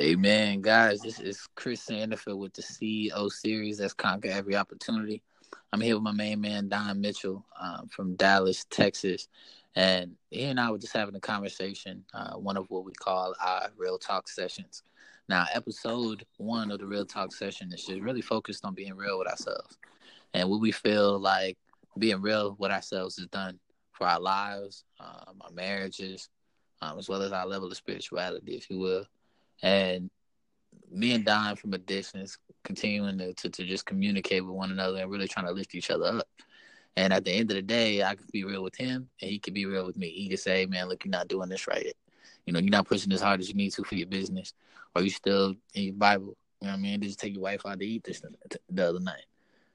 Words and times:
Amen, 0.00 0.62
guys. 0.62 1.02
This 1.02 1.20
is 1.20 1.46
Chris 1.56 1.84
Sanderfield 1.84 2.38
with 2.38 2.54
the 2.54 2.62
CEO 2.62 3.30
series 3.30 3.76
that's 3.76 3.92
Conquer 3.92 4.30
Every 4.30 4.56
Opportunity. 4.56 5.22
I'm 5.74 5.82
here 5.82 5.94
with 5.94 6.02
my 6.02 6.12
main 6.12 6.40
man, 6.40 6.70
Don 6.70 7.02
Mitchell 7.02 7.44
um, 7.60 7.86
from 7.88 8.16
Dallas, 8.16 8.64
Texas. 8.70 9.28
And 9.74 10.12
he 10.30 10.44
and 10.44 10.58
I 10.58 10.70
were 10.70 10.78
just 10.78 10.96
having 10.96 11.16
a 11.16 11.20
conversation, 11.20 12.02
uh, 12.14 12.32
one 12.38 12.56
of 12.56 12.70
what 12.70 12.86
we 12.86 12.92
call 12.92 13.34
our 13.44 13.68
Real 13.76 13.98
Talk 13.98 14.26
sessions. 14.26 14.84
Now, 15.28 15.44
episode 15.52 16.24
one 16.38 16.70
of 16.70 16.78
the 16.78 16.86
Real 16.86 17.04
Talk 17.04 17.34
session 17.34 17.70
is 17.70 17.84
just 17.84 18.00
really 18.00 18.22
focused 18.22 18.64
on 18.64 18.74
being 18.74 18.96
real 18.96 19.18
with 19.18 19.28
ourselves 19.28 19.76
and 20.32 20.48
what 20.48 20.62
we 20.62 20.72
feel 20.72 21.18
like 21.18 21.58
being 21.98 22.22
real 22.22 22.56
with 22.58 22.70
ourselves 22.70 23.18
has 23.18 23.26
done 23.26 23.58
for 23.92 24.06
our 24.06 24.18
lives, 24.18 24.82
um, 24.98 25.42
our 25.42 25.50
marriages, 25.52 26.30
um, 26.80 26.98
as 26.98 27.06
well 27.06 27.20
as 27.20 27.32
our 27.32 27.46
level 27.46 27.68
of 27.68 27.76
spirituality, 27.76 28.54
if 28.54 28.70
you 28.70 28.78
will. 28.78 29.04
And 29.62 30.10
me 30.90 31.14
and 31.14 31.24
Don 31.24 31.56
from 31.56 31.74
Addictions 31.74 32.38
continuing 32.64 33.18
to, 33.18 33.32
to, 33.34 33.48
to, 33.48 33.64
just 33.64 33.86
communicate 33.86 34.44
with 34.44 34.54
one 34.54 34.70
another 34.70 34.98
and 34.98 35.10
really 35.10 35.28
trying 35.28 35.46
to 35.46 35.52
lift 35.52 35.74
each 35.74 35.90
other 35.90 36.06
up. 36.06 36.28
And 36.96 37.12
at 37.12 37.24
the 37.24 37.32
end 37.32 37.50
of 37.50 37.54
the 37.54 37.62
day, 37.62 38.02
I 38.02 38.14
could 38.14 38.30
be 38.32 38.44
real 38.44 38.62
with 38.62 38.76
him 38.76 39.08
and 39.20 39.30
he 39.30 39.38
could 39.38 39.54
be 39.54 39.66
real 39.66 39.86
with 39.86 39.96
me. 39.96 40.10
He 40.10 40.28
could 40.28 40.40
say, 40.40 40.66
man, 40.66 40.88
look, 40.88 41.04
you're 41.04 41.10
not 41.10 41.28
doing 41.28 41.48
this 41.48 41.68
right. 41.68 41.94
You 42.46 42.52
know, 42.52 42.58
you're 42.58 42.70
not 42.70 42.88
pushing 42.88 43.12
as 43.12 43.20
hard 43.20 43.40
as 43.40 43.48
you 43.48 43.54
need 43.54 43.72
to 43.74 43.84
for 43.84 43.94
your 43.94 44.08
business 44.08 44.52
or 44.94 45.02
you 45.02 45.10
still 45.10 45.54
in 45.74 45.82
your 45.82 45.94
Bible. 45.94 46.36
You 46.60 46.66
know 46.66 46.72
what 46.72 46.78
I 46.78 46.82
mean? 46.82 47.00
Did 47.00 47.10
you 47.10 47.16
take 47.16 47.34
your 47.34 47.42
wife 47.42 47.64
out 47.64 47.78
to 47.78 47.86
eat 47.86 48.04
this 48.04 48.22
the 48.68 48.88
other 48.88 49.00
night. 49.00 49.24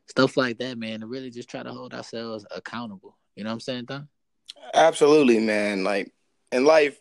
Stuff 0.08 0.38
like 0.38 0.60
that, 0.60 0.78
man, 0.78 1.00
to 1.00 1.08
really 1.08 1.32
just 1.32 1.50
try 1.50 1.64
to 1.64 1.72
hold 1.72 1.94
ourselves 1.94 2.46
accountable. 2.56 3.18
You 3.36 3.44
know 3.44 3.50
what 3.50 3.56
I'm 3.56 3.60
saying, 3.62 3.86
Don? 3.86 4.08
Absolutely, 4.74 5.40
man. 5.40 5.84
Like 5.84 6.12
in 6.52 6.66
life, 6.66 7.00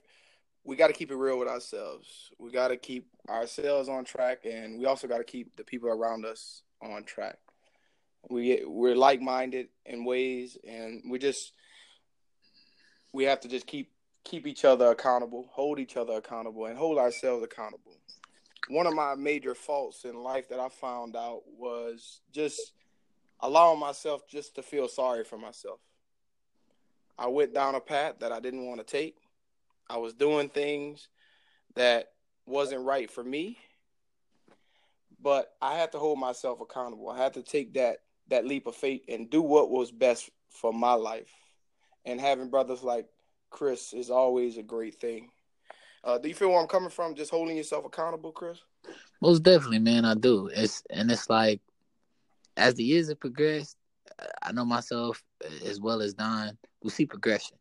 we 0.65 0.77
got 0.77 0.87
to 0.87 0.93
keep 0.93 1.11
it 1.11 1.17
real 1.17 1.39
with 1.39 1.49
ourselves. 1.49 2.31
We 2.39 2.51
got 2.51 2.69
to 2.69 2.77
keep 2.77 3.09
ourselves 3.29 3.89
on 3.89 4.05
track, 4.05 4.47
and 4.47 4.79
we 4.79 4.87
also 4.87 5.07
got 5.07 5.19
to 5.19 5.25
keep 5.25 5.57
the 5.57 5.65
people 5.65 5.91
around 5.91 6.25
us 6.25 6.63
on 6.83 7.05
track. 7.05 7.39
We 8.31 8.63
we're 8.65 8.97
like 8.97 9.21
minded 9.21 9.69
in 9.85 10.05
ways, 10.05 10.57
and 10.67 11.03
we 11.09 11.19
just 11.19 11.53
we 13.13 13.25
have 13.25 13.41
to 13.41 13.49
just 13.49 13.67
keep 13.67 13.91
keep 14.25 14.47
each 14.47 14.65
other 14.65 14.87
accountable, 14.87 15.49
hold 15.53 15.79
each 15.79 15.99
other 15.99 16.15
accountable, 16.15 16.65
and 16.67 16.79
hold 16.79 16.99
ourselves 16.99 17.45
accountable. 17.45 17.93
One 18.69 18.87
of 18.87 18.95
my 18.95 19.15
major 19.15 19.55
faults 19.55 20.07
in 20.07 20.15
life 20.15 20.49
that 20.49 20.59
I 20.59 20.71
found 20.71 21.15
out 21.15 21.43
was 21.59 22.21
just 22.33 22.73
allowing 23.41 23.79
myself 23.79 24.27
just 24.27 24.55
to 24.55 24.63
feel 24.63 24.89
sorry 24.89 25.25
for 25.25 25.37
myself. 25.37 25.81
I 27.19 27.27
went 27.27 27.53
down 27.53 27.75
a 27.75 27.81
path 27.81 28.15
that 28.21 28.33
I 28.33 28.41
didn't 28.41 28.67
want 28.67 28.81
to 28.81 28.91
take 28.91 29.19
I 29.89 29.99
was 29.99 30.15
doing 30.15 30.49
things 30.49 31.09
that 31.75 32.13
wasn't 32.47 32.85
right 32.85 33.11
for 33.11 33.23
me, 33.23 33.59
but 35.21 35.55
I 35.61 35.77
had 35.77 35.93
to 35.93 35.99
hold 35.99 36.19
myself 36.19 36.61
accountable. 36.61 37.11
I 37.11 37.19
had 37.19 37.35
to 37.35 37.43
take 37.43 37.75
that 37.75 37.99
that 38.29 38.47
leap 38.47 38.67
of 38.67 38.75
faith 38.75 39.03
and 39.09 39.29
do 39.29 39.43
what 39.43 39.71
was 39.71 39.91
best 39.91 40.31
for 40.49 40.73
my 40.73 40.95
life. 40.95 41.31
And 42.07 42.21
having 42.21 42.49
brothers 42.49 42.83
like 42.83 43.07
Chris 43.51 43.93
is 43.93 44.11
always 44.11 44.57
a 44.57 44.63
great 44.63 44.95
thing. 44.95 45.29
Uh, 46.03 46.19
do 46.19 46.29
you 46.29 46.35
feel 46.35 46.51
where 46.51 46.61
I'm 46.61 46.67
coming 46.67 46.91
from? 46.91 47.15
Just 47.15 47.31
holding 47.31 47.57
yourself 47.57 47.85
accountable, 47.85 48.33
Chris? 48.33 48.59
Most 49.21 49.43
definitely, 49.43 49.79
man. 49.79 50.05
I 50.05 50.15
do. 50.15 50.51
It's 50.55 50.83
and 50.91 51.11
it's 51.11 51.31
like 51.31 51.61
as 52.57 52.75
the 52.75 52.85
years 52.85 53.09
have 53.09 53.21
progressed, 53.21 53.77
I 54.43 54.53
know 54.53 54.65
myself 54.65 55.23
as 55.65 55.81
well 55.81 56.03
as 56.03 56.15
Don. 56.15 56.57
We 56.83 56.91
see 56.91 57.07
progression. 57.07 57.57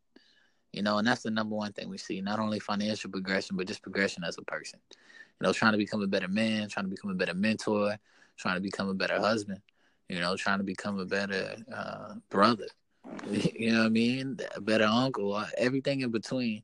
You 0.74 0.82
know, 0.82 0.98
and 0.98 1.08
that's 1.08 1.22
the 1.22 1.30
number 1.32 1.56
one 1.56 1.72
thing 1.72 1.88
we 1.88 2.00
see. 2.00 2.20
Not 2.20 2.40
only 2.40 2.60
financial 2.60 3.12
progression, 3.12 3.56
but 3.56 3.68
just 3.68 3.84
progression 3.84 4.24
as 4.24 4.38
a 4.40 4.42
person. 4.42 4.80
You 4.92 5.48
know, 5.48 5.54
trying 5.54 5.74
to 5.74 5.78
become 5.78 6.02
a 6.02 6.08
better 6.08 6.28
man, 6.28 6.68
trying 6.68 6.86
to 6.86 6.90
become 6.90 7.12
a 7.12 7.16
better 7.16 7.36
mentor, 7.36 7.96
trying 8.38 8.56
to 8.56 8.62
become 8.62 8.90
a 8.90 8.94
better 8.94 9.20
husband. 9.20 9.62
You 10.10 10.20
know, 10.20 10.36
trying 10.36 10.58
to 10.58 10.64
become 10.64 11.00
a 11.00 11.06
better 11.06 11.56
uh, 11.74 12.16
brother. 12.30 12.68
You 13.26 13.72
know 13.72 13.80
what 13.80 13.86
I 13.86 13.90
mean? 13.90 14.38
A 14.56 14.62
better 14.62 14.86
uncle. 14.86 15.34
Uh, 15.34 15.48
everything 15.58 16.02
in 16.02 16.12
between. 16.12 16.64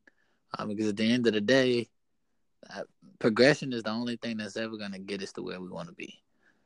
Um, 0.57 0.69
because 0.69 0.87
at 0.87 0.97
the 0.97 1.11
end 1.11 1.27
of 1.27 1.33
the 1.33 1.41
day, 1.41 1.87
uh, 2.73 2.83
progression 3.19 3.73
is 3.73 3.83
the 3.83 3.91
only 3.91 4.15
thing 4.17 4.37
that's 4.37 4.57
ever 4.57 4.77
going 4.77 4.93
to 4.93 4.99
get 4.99 5.21
us 5.21 5.31
to 5.33 5.43
where 5.43 5.59
we 5.61 5.69
want 5.69 5.87
to 5.89 5.93
be. 5.93 6.21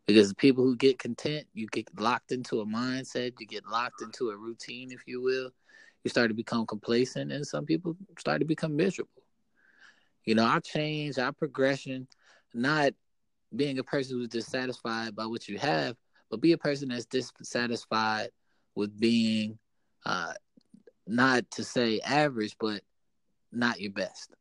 Because 0.06 0.30
the 0.30 0.36
people 0.36 0.64
who 0.64 0.76
get 0.76 1.00
content, 1.00 1.48
you 1.54 1.68
get 1.68 1.88
locked 2.00 2.32
into 2.32 2.62
a 2.62 2.66
mindset, 2.66 3.34
you 3.40 3.48
get 3.48 3.66
locked 3.66 4.02
into 4.02 4.30
a 4.30 4.38
routine, 4.38 4.92
if 4.92 5.02
you 5.08 5.22
will, 5.22 5.52
you 6.04 6.10
start 6.10 6.30
to 6.30 6.34
become 6.34 6.66
complacent 6.66 7.32
and 7.32 7.46
some 7.46 7.66
people 7.66 7.96
start 8.18 8.40
to 8.40 8.46
become 8.46 8.76
miserable. 8.76 9.24
You 10.26 10.36
know, 10.36 10.46
our 10.46 10.62
change, 10.62 11.18
our 11.18 11.34
progression, 11.34 12.08
not 12.54 12.94
being 13.56 13.80
a 13.80 13.84
person 13.84 14.18
who's 14.18 14.30
dissatisfied 14.30 15.16
by 15.16 15.26
what 15.26 15.48
you 15.48 15.58
have, 15.58 15.96
but 16.30 16.42
be 16.42 16.54
a 16.54 16.58
person 16.58 16.90
that's 16.90 17.06
dissatisfied 17.06 18.30
with 18.76 19.00
being 19.00 19.60
uh, 20.06 20.34
not 21.06 21.50
to 21.52 21.64
say 21.64 22.00
average, 22.00 22.56
but 22.60 22.82
not 23.52 23.80
your 23.80 23.92
best. 23.92 24.34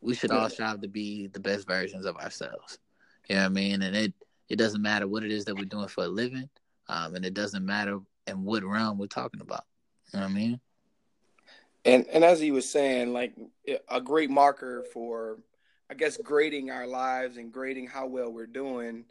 We 0.00 0.14
should 0.14 0.30
all 0.32 0.50
strive 0.50 0.82
to 0.82 0.88
be 0.88 1.28
the 1.28 1.40
best 1.40 1.66
versions 1.66 2.04
of 2.04 2.16
ourselves. 2.16 2.78
You 3.28 3.36
know 3.36 3.42
what 3.42 3.46
I 3.46 3.50
mean? 3.50 3.82
And 3.82 3.96
it 3.96 4.12
it 4.50 4.56
doesn't 4.56 4.82
matter 4.82 5.08
what 5.08 5.24
it 5.24 5.32
is 5.32 5.46
that 5.46 5.56
we're 5.56 5.64
doing 5.64 5.88
for 5.88 6.04
a 6.04 6.08
living, 6.08 6.50
um, 6.88 7.14
and 7.14 7.24
it 7.24 7.32
doesn't 7.32 7.64
matter 7.64 8.00
in 8.26 8.44
what 8.44 8.62
realm 8.62 8.98
we're 8.98 9.06
talking 9.06 9.40
about. 9.40 9.64
You 10.12 10.20
know 10.20 10.26
what 10.26 10.30
I 10.30 10.34
mean? 10.34 10.60
And 11.84 12.06
and 12.12 12.24
as 12.24 12.40
he 12.40 12.50
was 12.50 12.68
saying, 12.68 13.12
like 13.12 13.34
a 13.88 14.00
great 14.00 14.30
marker 14.30 14.84
for 14.92 15.38
I 15.90 15.94
guess 15.94 16.16
grading 16.16 16.70
our 16.70 16.86
lives 16.86 17.36
and 17.36 17.52
grading 17.52 17.88
how 17.88 18.06
well 18.06 18.30
we're 18.32 18.46
doing 18.46 19.04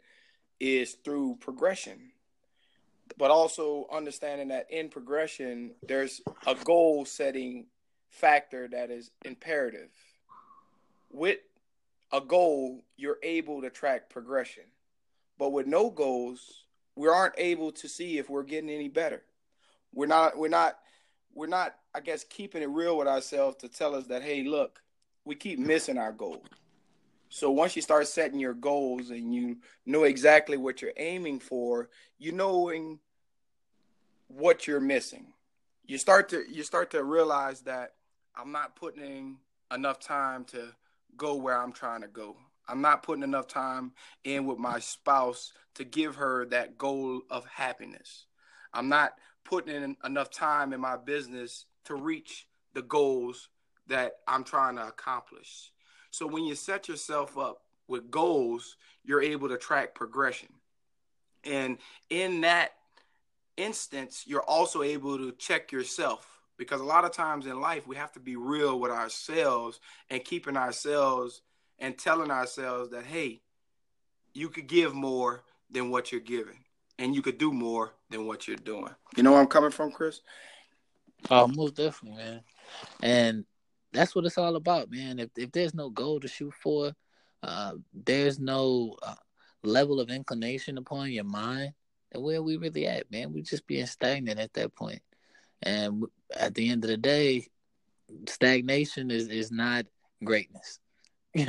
is 0.60 0.94
through 1.04 1.36
progression. 1.40 2.10
But 3.16 3.30
also 3.30 3.86
understanding 3.92 4.48
that 4.48 4.70
in 4.70 4.88
progression, 4.88 5.72
there's 5.86 6.20
a 6.46 6.54
goal 6.54 7.04
setting 7.04 7.66
factor 8.08 8.66
that 8.68 8.90
is 8.90 9.10
imperative. 9.24 9.90
With 11.12 11.38
a 12.12 12.20
goal, 12.20 12.82
you're 12.96 13.18
able 13.22 13.60
to 13.62 13.70
track 13.70 14.08
progression. 14.08 14.64
But 15.38 15.50
with 15.50 15.66
no 15.66 15.90
goals, 15.90 16.64
we 16.96 17.08
aren't 17.08 17.34
able 17.38 17.72
to 17.72 17.88
see 17.88 18.18
if 18.18 18.30
we're 18.30 18.42
getting 18.42 18.70
any 18.70 18.88
better. 18.88 19.22
We're 19.94 20.06
not 20.06 20.36
we're 20.36 20.48
not 20.48 20.76
we're 21.34 21.46
not, 21.46 21.74
I 21.94 22.00
guess, 22.00 22.24
keeping 22.24 22.62
it 22.62 22.68
real 22.68 22.96
with 22.96 23.08
ourselves 23.08 23.56
to 23.56 23.68
tell 23.68 23.94
us 23.94 24.06
that, 24.06 24.22
hey, 24.22 24.44
look, 24.44 24.80
we 25.24 25.34
keep 25.34 25.58
missing 25.58 25.98
our 25.98 26.12
goal. 26.12 26.42
So 27.28 27.50
once 27.50 27.74
you 27.74 27.82
start 27.82 28.06
setting 28.06 28.38
your 28.38 28.54
goals 28.54 29.10
and 29.10 29.34
you 29.34 29.56
know 29.86 30.04
exactly 30.04 30.56
what 30.56 30.80
you're 30.80 30.92
aiming 30.96 31.40
for, 31.40 31.88
you 32.18 32.30
knowing 32.30 33.00
what 34.28 34.66
you're 34.66 34.80
missing. 34.80 35.26
You 35.86 35.98
start 35.98 36.28
to 36.30 36.44
you 36.48 36.62
start 36.62 36.92
to 36.92 37.02
realize 37.02 37.62
that 37.62 37.94
I'm 38.36 38.52
not 38.52 38.76
putting 38.76 39.02
in 39.02 39.36
enough 39.72 39.98
time 39.98 40.44
to 40.46 40.68
go 41.16 41.34
where 41.34 41.60
I'm 41.60 41.72
trying 41.72 42.02
to 42.02 42.08
go. 42.08 42.36
I'm 42.68 42.80
not 42.80 43.02
putting 43.02 43.24
enough 43.24 43.48
time 43.48 43.92
in 44.22 44.46
with 44.46 44.58
my 44.58 44.78
spouse 44.78 45.52
to 45.74 45.84
give 45.84 46.16
her 46.16 46.46
that 46.46 46.78
goal 46.78 47.22
of 47.30 47.44
happiness. 47.46 48.26
I'm 48.72 48.88
not 48.88 49.14
putting 49.44 49.74
in 49.74 49.96
enough 50.04 50.30
time 50.30 50.72
in 50.72 50.80
my 50.80 50.96
business 50.96 51.66
to 51.84 51.94
reach 51.94 52.46
the 52.72 52.82
goals 52.82 53.48
that 53.86 54.16
I'm 54.26 54.44
trying 54.44 54.76
to 54.76 54.86
accomplish. 54.86 55.70
So 56.10 56.26
when 56.26 56.44
you 56.44 56.54
set 56.54 56.88
yourself 56.88 57.36
up 57.36 57.62
with 57.86 58.10
goals, 58.10 58.76
you're 59.04 59.22
able 59.22 59.48
to 59.48 59.58
track 59.58 59.94
progression. 59.94 60.48
And 61.44 61.78
in 62.08 62.40
that 62.42 62.72
instance, 63.56 64.24
you're 64.26 64.42
also 64.42 64.82
able 64.82 65.18
to 65.18 65.32
check 65.32 65.70
yourself 65.70 66.26
because 66.56 66.80
a 66.80 66.84
lot 66.84 67.04
of 67.04 67.12
times 67.12 67.46
in 67.46 67.60
life, 67.60 67.86
we 67.86 67.96
have 67.96 68.12
to 68.12 68.20
be 68.20 68.36
real 68.36 68.78
with 68.80 68.90
ourselves 68.90 69.80
and 70.08 70.24
keeping 70.24 70.56
ourselves 70.56 71.42
and 71.78 71.98
telling 71.98 72.30
ourselves 72.30 72.90
that, 72.90 73.04
hey, 73.04 73.42
you 74.32 74.48
could 74.48 74.66
give 74.66 74.94
more 74.94 75.42
than 75.70 75.90
what 75.90 76.10
you're 76.10 76.20
giving 76.20 76.63
and 76.98 77.14
you 77.14 77.22
could 77.22 77.38
do 77.38 77.52
more 77.52 77.94
than 78.10 78.26
what 78.26 78.46
you're 78.46 78.56
doing. 78.56 78.94
You 79.16 79.22
know 79.22 79.32
where 79.32 79.40
I'm 79.40 79.46
coming 79.46 79.70
from, 79.70 79.90
Chris? 79.90 80.20
Oh, 81.30 81.46
most 81.46 81.76
definitely, 81.76 82.22
man. 82.22 82.40
And 83.02 83.44
that's 83.92 84.14
what 84.14 84.24
it's 84.24 84.38
all 84.38 84.56
about, 84.56 84.90
man. 84.90 85.18
If 85.18 85.30
if 85.36 85.52
there's 85.52 85.74
no 85.74 85.90
goal 85.90 86.20
to 86.20 86.28
shoot 86.28 86.52
for, 86.62 86.92
uh, 87.42 87.72
there's 87.92 88.38
no 88.38 88.96
uh, 89.02 89.14
level 89.62 90.00
of 90.00 90.10
inclination 90.10 90.78
upon 90.78 91.12
your 91.12 91.24
mind, 91.24 91.72
then 92.12 92.22
where 92.22 92.42
we 92.42 92.56
really 92.56 92.86
at, 92.86 93.10
man? 93.10 93.32
We're 93.32 93.42
just 93.42 93.66
being 93.66 93.86
stagnant 93.86 94.38
at 94.38 94.52
that 94.54 94.74
point. 94.74 95.02
And 95.62 96.04
at 96.36 96.54
the 96.54 96.68
end 96.68 96.84
of 96.84 96.90
the 96.90 96.96
day, 96.96 97.48
stagnation 98.28 99.10
is 99.10 99.28
is 99.28 99.50
not 99.50 99.86
greatness. 100.22 100.80
you 101.34 101.46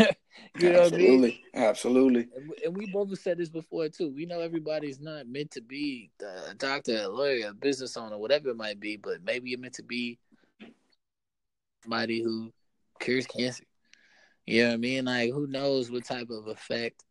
know 0.72 0.82
absolutely, 0.82 1.44
I 1.54 1.58
mean? 1.58 1.68
absolutely. 1.68 2.28
And 2.66 2.76
we 2.76 2.88
both 2.88 3.10
have 3.10 3.20
said 3.20 3.38
this 3.38 3.50
before 3.50 3.88
too. 3.90 4.12
We 4.12 4.26
know 4.26 4.40
everybody's 4.40 5.00
not 5.00 5.28
meant 5.28 5.52
to 5.52 5.62
be 5.62 6.10
a 6.50 6.56
doctor, 6.56 7.04
a 7.04 7.08
lawyer, 7.08 7.50
a 7.50 7.54
business 7.54 7.96
owner, 7.96 8.18
whatever 8.18 8.50
it 8.50 8.58
might 8.58 8.80
be, 8.80 8.98
but 8.98 9.24
maybe 9.24 9.52
you're 9.52 9.60
meant 9.60 9.76
to 9.76 9.84
be 9.84 10.18
somebody 11.84 12.24
who 12.24 12.52
cures 13.00 13.28
cancer. 13.28 13.64
You 14.48 14.64
know 14.64 14.70
what 14.70 14.74
I 14.74 14.78
mean? 14.78 15.06
Like, 15.06 15.32
who 15.32 15.48
knows 15.48 15.92
what 15.92 16.06
type 16.06 16.30
of 16.30 16.48
effect 16.48 17.04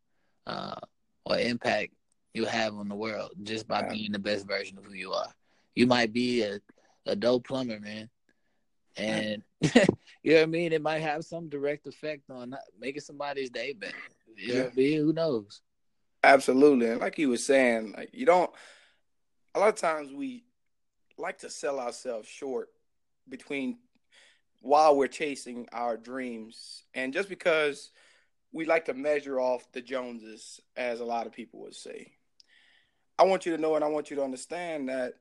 uh, 0.46 0.76
or 1.24 1.38
impact 1.38 1.92
you 2.32 2.44
have 2.44 2.74
on 2.74 2.88
the 2.88 2.96
world 2.96 3.30
just 3.44 3.68
by 3.68 3.82
being 3.88 4.10
the 4.10 4.18
best 4.18 4.46
version 4.46 4.78
of 4.78 4.84
who 4.84 4.94
you 4.94 5.12
are. 5.12 5.32
You 5.76 5.86
might 5.86 6.12
be 6.12 6.42
a, 6.42 6.60
a 7.06 7.14
dope 7.14 7.46
plumber, 7.46 7.78
man. 7.78 8.10
And 8.96 9.42
you 9.60 9.70
know 10.24 10.34
what 10.36 10.42
I 10.42 10.46
mean? 10.46 10.72
It 10.72 10.82
might 10.82 11.00
have 11.00 11.24
some 11.24 11.48
direct 11.48 11.86
effect 11.86 12.30
on 12.30 12.54
making 12.80 13.02
somebody's 13.02 13.50
day 13.50 13.72
better. 13.72 13.94
You 14.36 14.54
know 14.54 14.60
yeah. 14.60 14.66
I 14.66 14.74
mean? 14.74 14.98
Who 14.98 15.12
knows? 15.12 15.60
Absolutely. 16.22 16.88
And 16.88 17.00
like 17.00 17.18
you 17.18 17.28
were 17.28 17.36
saying, 17.36 17.94
like 17.96 18.10
you 18.12 18.26
don't 18.26 18.50
a 19.54 19.58
lot 19.58 19.68
of 19.68 19.76
times 19.76 20.12
we 20.12 20.44
like 21.18 21.38
to 21.38 21.50
sell 21.50 21.78
ourselves 21.78 22.28
short 22.28 22.68
between 23.28 23.78
while 24.60 24.96
we're 24.96 25.06
chasing 25.06 25.68
our 25.72 25.96
dreams. 25.96 26.84
And 26.94 27.12
just 27.12 27.28
because 27.28 27.90
we 28.52 28.64
like 28.64 28.86
to 28.86 28.94
measure 28.94 29.38
off 29.38 29.70
the 29.72 29.80
Joneses, 29.80 30.60
as 30.76 31.00
a 31.00 31.04
lot 31.04 31.26
of 31.26 31.32
people 31.32 31.60
would 31.60 31.74
say. 31.74 32.12
I 33.18 33.24
want 33.24 33.46
you 33.46 33.54
to 33.54 33.62
know 33.62 33.74
and 33.76 33.84
I 33.84 33.88
want 33.88 34.10
you 34.10 34.16
to 34.16 34.24
understand 34.24 34.88
that 34.88 35.14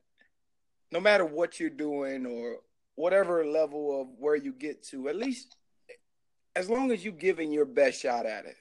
no 0.92 1.00
matter 1.00 1.26
what 1.26 1.60
you're 1.60 1.70
doing 1.70 2.26
or 2.26 2.58
whatever 2.96 3.46
level 3.46 4.02
of 4.02 4.08
where 4.20 4.36
you 4.36 4.54
get 4.54 4.84
to, 4.84 5.10
at 5.10 5.16
least 5.16 5.56
as 6.56 6.70
long 6.70 6.92
as 6.92 7.04
you're 7.04 7.14
giving 7.14 7.52
your 7.52 7.66
best 7.66 8.02
shot 8.02 8.26
at 8.26 8.46
it, 8.46 8.56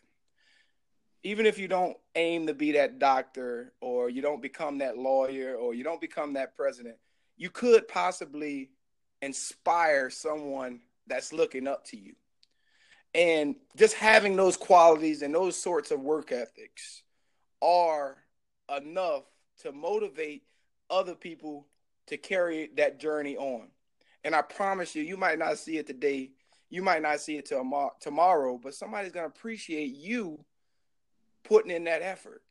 even 1.22 1.46
if 1.46 1.58
you 1.58 1.68
don't 1.68 1.96
aim 2.14 2.46
to 2.46 2.54
be 2.54 2.72
that 2.72 2.98
doctor 2.98 3.72
or 3.80 4.08
you 4.08 4.22
don't 4.22 4.42
become 4.42 4.78
that 4.78 4.98
lawyer 4.98 5.54
or 5.54 5.74
you 5.74 5.84
don't 5.84 6.00
become 6.00 6.32
that 6.32 6.56
president, 6.56 6.96
you 7.36 7.50
could 7.50 7.86
possibly 7.86 8.70
inspire 9.20 10.10
someone 10.10 10.80
that's 11.06 11.32
looking 11.32 11.68
up 11.68 11.84
to 11.84 11.96
you. 11.96 12.14
And 13.14 13.56
just 13.76 13.94
having 13.94 14.36
those 14.36 14.56
qualities 14.56 15.22
and 15.22 15.34
those 15.34 15.56
sorts 15.56 15.90
of 15.90 16.00
work 16.00 16.32
ethics 16.32 17.02
are 17.60 18.16
enough 18.74 19.24
to 19.60 19.70
motivate 19.70 20.42
other 20.90 21.14
people 21.14 21.66
to 22.06 22.16
carry 22.16 22.70
that 22.76 22.98
journey 22.98 23.36
on. 23.36 23.68
And 24.24 24.34
I 24.34 24.42
promise 24.42 24.94
you, 24.94 25.02
you 25.02 25.16
might 25.16 25.38
not 25.38 25.58
see 25.58 25.78
it 25.78 25.86
today, 25.86 26.30
you 26.70 26.82
might 26.82 27.02
not 27.02 27.20
see 27.20 27.36
it 27.36 27.50
tomorrow, 28.00 28.60
but 28.62 28.74
somebody's 28.74 29.12
going 29.12 29.28
to 29.28 29.36
appreciate 29.36 29.94
you 29.94 30.44
putting 31.44 31.70
in 31.70 31.84
that 31.84 32.02
effort. 32.02 32.42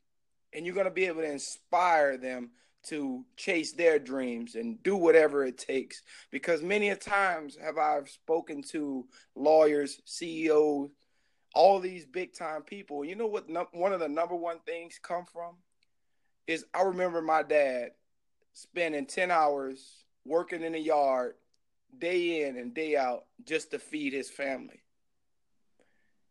And 0.52 0.66
you're 0.66 0.74
going 0.74 0.86
to 0.86 0.90
be 0.90 1.06
able 1.06 1.22
to 1.22 1.30
inspire 1.32 2.16
them 2.18 2.50
to 2.84 3.24
chase 3.36 3.72
their 3.72 3.98
dreams 3.98 4.54
and 4.54 4.82
do 4.82 4.96
whatever 4.96 5.44
it 5.44 5.56
takes. 5.56 6.02
Because 6.30 6.62
many 6.62 6.90
a 6.90 6.96
times 6.96 7.56
have 7.56 7.78
I 7.78 8.00
spoken 8.04 8.62
to 8.70 9.06
lawyers, 9.34 10.00
CEOs, 10.04 10.90
all 11.54 11.80
these 11.80 12.04
big 12.06 12.34
time 12.34 12.62
people. 12.62 13.04
You 13.04 13.14
know 13.14 13.26
what? 13.26 13.46
One 13.72 13.92
of 13.92 14.00
the 14.00 14.08
number 14.08 14.34
one 14.34 14.58
things 14.66 14.98
come 15.02 15.24
from 15.32 15.56
is 16.46 16.64
I 16.74 16.82
remember 16.82 17.22
my 17.22 17.42
dad 17.42 17.90
spending 18.52 19.06
ten 19.06 19.30
hours 19.30 20.04
working 20.24 20.62
in 20.62 20.72
the 20.72 20.80
yard 20.80 21.34
day 21.98 22.46
in 22.46 22.56
and 22.56 22.74
day 22.74 22.96
out 22.96 23.24
just 23.44 23.70
to 23.70 23.78
feed 23.78 24.12
his 24.12 24.30
family. 24.30 24.82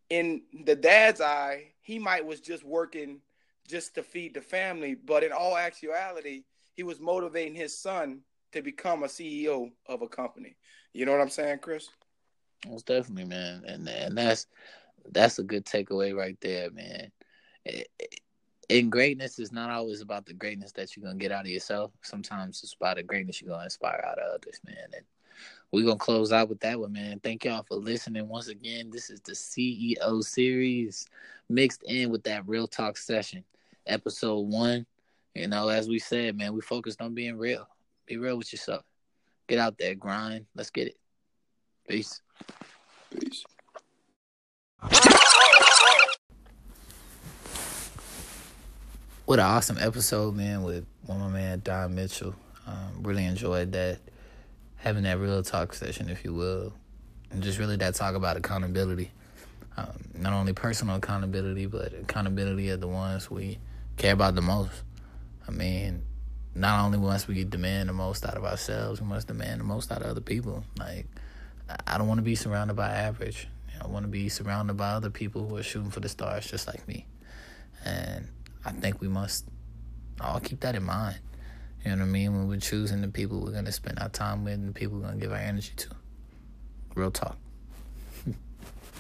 In 0.10 0.42
the 0.66 0.76
dad's 0.76 1.22
eye, 1.22 1.68
he 1.82 2.00
might 2.00 2.26
was 2.26 2.42
just 2.42 2.64
working 2.64 3.22
just 3.68 3.96
to 3.96 4.04
feed 4.04 4.34
the 4.34 4.42
family, 4.42 4.96
but 4.96 5.24
in 5.24 5.32
all 5.32 5.56
actuality, 5.56 6.44
he 6.74 6.84
was 6.84 7.00
motivating 7.00 7.56
his 7.56 7.78
son 7.78 8.22
to 8.52 8.62
become 8.62 9.04
a 9.04 9.08
CEO 9.08 9.72
of 9.88 10.02
a 10.02 10.08
company. 10.08 10.56
You 10.94 11.06
know 11.06 11.14
what 11.14 11.22
I'm 11.22 11.30
saying, 11.30 11.60
Chris? 11.60 11.88
Most 12.68 12.86
definitely, 12.86 13.26
man, 13.26 13.64
and 13.66 13.88
and 13.88 14.18
that's 14.18 14.48
that's 15.12 15.40
a 15.40 15.44
good 15.44 15.66
takeaway 15.66 16.16
right 16.16 16.38
there, 16.42 16.70
man. 16.72 17.12
It, 17.66 17.88
and 18.70 18.92
greatness 18.92 19.40
is 19.40 19.52
not 19.52 19.70
always 19.70 20.02
about 20.02 20.26
the 20.26 20.34
greatness 20.34 20.72
that 20.74 20.96
you're 20.96 21.06
gonna 21.06 21.18
get 21.18 21.32
out 21.32 21.46
of 21.46 21.52
yourself. 21.52 21.92
Sometimes 22.04 22.62
it's 22.64 22.74
about 22.74 22.98
the 22.98 23.04
greatness 23.04 23.42
you're 23.42 23.52
gonna 23.52 23.66
inspire 23.66 24.04
out 24.08 24.20
of 24.20 24.34
others, 24.34 24.60
man. 24.66 24.88
And 24.96 25.06
we're 25.72 25.86
gonna 25.86 25.98
close 25.98 26.32
out 26.32 26.50
with 26.50 26.60
that 26.62 26.80
one, 26.80 26.92
man. 26.92 27.20
Thank 27.20 27.46
y'all 27.46 27.64
for 27.64 27.76
listening 27.76 28.28
once 28.28 28.50
again. 28.50 28.90
This 28.92 29.10
is 29.10 29.22
the 29.22 29.32
CEO 29.32 30.22
series 30.22 31.08
mixed 31.50 31.84
in 31.84 32.10
with 32.10 32.24
that 32.24 32.48
real 32.48 32.68
talk 32.68 32.98
session, 32.98 33.44
episode 33.88 34.40
one. 34.42 34.86
You 35.34 35.48
know, 35.48 35.70
as 35.70 35.88
we 35.88 35.98
said, 35.98 36.38
man, 36.38 36.54
we 36.54 36.60
focused 36.62 37.02
on 37.02 37.14
being 37.14 37.38
real. 37.38 37.68
Be 38.06 38.18
real 38.18 38.38
with 38.38 38.52
yourself. 38.52 38.84
Get 39.48 39.60
out 39.60 39.78
there, 39.78 39.96
grind. 39.96 40.46
Let's 40.56 40.70
get 40.70 40.88
it. 40.88 40.98
Peace. 41.88 42.22
Peace. 43.18 43.44
What 49.26 49.40
an 49.40 49.46
awesome 49.46 49.78
episode, 49.80 50.36
man, 50.36 50.64
with 50.64 50.86
one 51.06 51.22
of 51.22 51.32
my 51.32 51.40
man 51.40 51.62
Don 51.64 51.96
Mitchell. 51.96 52.36
Um, 52.68 53.04
really 53.04 53.24
enjoyed 53.24 53.72
that. 53.72 54.00
Having 54.82 55.04
that 55.04 55.20
real 55.20 55.44
talk 55.44 55.74
session, 55.74 56.10
if 56.10 56.24
you 56.24 56.34
will. 56.34 56.74
And 57.32 57.42
just 57.42 57.60
really 57.60 57.78
that 57.78 57.96
talk 57.96 58.16
about 58.16 58.36
accountability. 58.36 59.12
Um, 59.78 60.10
not 60.16 60.34
only 60.34 60.54
personal 60.54 60.98
accountability, 60.98 61.66
but 61.66 61.94
accountability 61.94 62.70
of 62.70 62.82
the 62.82 62.88
ones 62.88 63.32
we 63.32 63.60
care 63.98 64.14
about 64.14 64.36
the 64.36 64.42
most. 64.42 64.84
I 65.48 65.52
mean, 65.52 66.02
not 66.56 66.84
only 66.84 66.98
must 66.98 67.28
we 67.28 67.36
get 67.36 67.50
demand 67.50 67.90
the 67.90 67.94
most 67.94 68.26
out 68.26 68.36
of 68.36 68.44
ourselves, 68.44 69.00
we 69.00 69.08
must 69.08 69.28
demand 69.28 69.62
the 69.62 69.64
most 69.64 69.92
out 69.92 70.02
of 70.02 70.08
other 70.08 70.22
people. 70.22 70.64
Like, 70.78 71.06
I 71.88 71.98
don't 71.98 72.08
want 72.08 72.18
to 72.18 72.24
be 72.24 72.36
surrounded 72.36 72.76
by 72.76 72.90
average. 72.90 73.48
I 73.82 73.88
want 73.88 74.04
to 74.04 74.10
be 74.10 74.30
surrounded 74.30 74.78
by 74.78 74.92
other 74.92 75.10
people 75.10 75.48
who 75.48 75.58
are 75.58 75.64
shooting 75.64 75.90
for 75.90 76.02
the 76.02 76.10
stars 76.10 76.46
just 76.46 76.68
like 76.68 76.88
me. 76.88 77.06
And 77.84 78.28
I 78.64 78.72
think 78.72 79.02
we 79.02 79.08
must 79.08 79.46
all 80.20 80.40
keep 80.40 80.60
that 80.60 80.76
in 80.76 80.84
mind. 80.84 81.18
You 81.84 81.92
know 81.92 81.98
what 81.98 82.04
I 82.04 82.06
mean? 82.06 82.38
When 82.38 82.48
we're 82.48 82.60
choosing 82.60 83.02
the 83.02 83.08
people 83.08 83.42
we're 83.42 83.52
going 83.52 83.66
to 83.66 83.72
spend 83.72 84.00
our 84.00 84.10
time 84.10 84.44
with 84.44 84.54
and 84.54 84.70
the 84.70 84.74
people 84.74 84.98
we're 84.98 85.06
going 85.06 85.20
to 85.20 85.22
give 85.22 85.32
our 85.32 85.40
energy 85.40 85.74
to. 85.78 85.90
Real 86.96 87.12
talk. 87.12 87.38